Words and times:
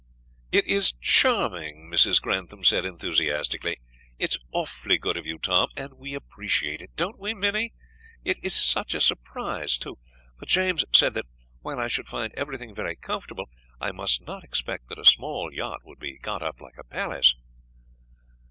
"It 0.51 0.65
is 0.65 0.93
charming!" 0.93 1.87
Mrs. 1.91 2.19
Grantham 2.19 2.63
said 2.63 2.85
enthusiastically. 2.85 3.77
"It's 4.17 4.39
awfully 4.51 4.97
good 4.97 5.15
of 5.15 5.27
you, 5.27 5.37
Tom, 5.37 5.69
and 5.77 5.93
we 5.93 6.15
appreciate 6.15 6.81
it; 6.81 6.95
don't 6.95 7.19
we, 7.19 7.35
Minnie? 7.35 7.71
It 8.23 8.39
is 8.41 8.55
such 8.55 8.95
a 8.95 8.99
surprise, 8.99 9.77
too; 9.77 9.99
for 10.39 10.47
James 10.47 10.83
said 10.91 11.13
that 11.13 11.27
while 11.61 11.79
I 11.79 11.87
should 11.87 12.07
find 12.07 12.33
everything 12.33 12.73
very 12.73 12.95
comfortable, 12.95 13.51
I 13.79 13.91
must 13.91 14.25
not 14.25 14.43
expect 14.43 14.89
that 14.89 14.97
a 14.97 15.05
small 15.05 15.53
yacht 15.53 15.81
would 15.85 15.99
be 15.99 16.17
got 16.17 16.41
up 16.41 16.61
like 16.61 16.79
a 16.79 16.83
palace." 16.83 17.35